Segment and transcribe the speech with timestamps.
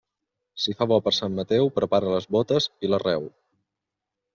[0.63, 3.33] Si fa bo per Sant Mateu, prepara les bótes i l'arreu.